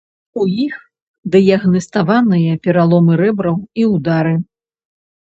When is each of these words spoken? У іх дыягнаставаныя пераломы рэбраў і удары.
У 0.43 0.45
іх 0.61 0.75
дыягнаставаныя 1.33 2.53
пераломы 2.63 3.13
рэбраў 3.21 3.55
і 3.83 3.85
удары. 3.91 4.33